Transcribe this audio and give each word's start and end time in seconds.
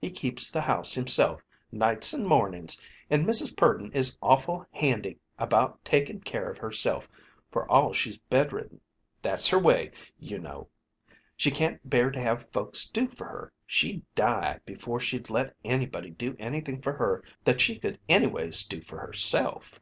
He 0.00 0.10
keeps 0.10 0.50
the 0.50 0.62
house 0.62 0.94
himself, 0.94 1.44
nights 1.70 2.14
and 2.14 2.26
mornings, 2.26 2.80
and 3.10 3.26
Mrs. 3.26 3.54
Purdon 3.54 3.92
is 3.92 4.16
awful 4.22 4.66
handy 4.72 5.18
about 5.38 5.84
taking 5.84 6.22
care 6.22 6.50
of 6.50 6.56
herself, 6.56 7.10
for 7.50 7.70
all 7.70 7.92
she's 7.92 8.16
bedridden. 8.16 8.80
That's 9.20 9.48
her 9.48 9.58
way, 9.58 9.90
you 10.18 10.38
know. 10.38 10.68
She 11.36 11.50
can't 11.50 11.90
bear 11.90 12.10
to 12.10 12.18
have 12.18 12.48
folks 12.52 12.88
do 12.88 13.06
for 13.06 13.26
her. 13.26 13.52
She'd 13.66 14.02
die 14.14 14.60
before 14.64 14.98
she'd 14.98 15.28
let 15.28 15.54
anybody 15.62 16.08
do 16.08 16.36
anything 16.38 16.80
for 16.80 16.94
her 16.94 17.22
that 17.44 17.60
she 17.60 17.78
could 17.78 18.00
anyways 18.08 18.62
do 18.64 18.80
for 18.80 19.00
herself!" 19.00 19.78